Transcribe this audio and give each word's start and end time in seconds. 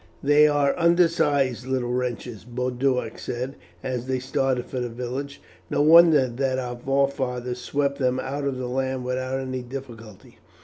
"They 0.23 0.47
are 0.47 0.73
undersized 0.79 1.67
little 1.67 1.93
wretches," 1.93 2.43
Boduoc 2.43 3.19
said, 3.19 3.55
as 3.83 4.07
they 4.07 4.17
started 4.17 4.65
for 4.65 4.79
the 4.79 4.89
village; 4.89 5.39
"no 5.69 5.83
wonder 5.83 6.27
that 6.27 6.57
our 6.57 6.75
forefathers 6.77 7.59
swept 7.59 7.99
them 7.99 8.19
out 8.19 8.45
of 8.45 8.57
the 8.57 8.65
land 8.65 9.05
without 9.05 9.39
any 9.39 9.61
difficulty. 9.61 10.39